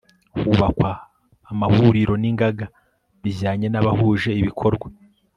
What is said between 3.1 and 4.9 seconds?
bijyanye n'abahuje ibikorwa